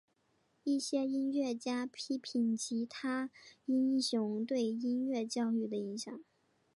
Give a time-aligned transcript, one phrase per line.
[0.63, 3.29] 一些音乐家批评吉他
[3.67, 6.11] 英雄对音乐教育的影响。